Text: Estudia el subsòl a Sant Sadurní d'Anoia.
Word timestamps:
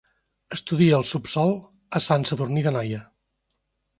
Estudia 0.55 0.95
el 0.99 1.05
subsòl 1.09 1.53
a 1.99 2.03
Sant 2.07 2.27
Sadurní 2.29 2.65
d'Anoia. 2.69 3.03